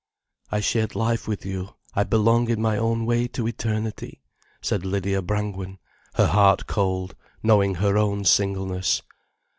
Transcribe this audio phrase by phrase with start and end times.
[0.51, 4.23] "I shared life with you, I belong in my own way to eternity,"
[4.59, 5.77] said Lydia Brangwen,
[6.15, 9.03] her heart cold, knowing her own singleness.